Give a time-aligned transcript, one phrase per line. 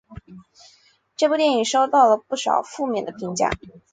[1.15, 3.51] 这部电影收到了不少的负面评价。